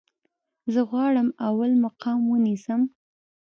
زه 0.73 0.81
غواړم 0.89 1.27
اول 1.47 1.71
مقام 1.85 2.19
ونیسم 2.27 2.81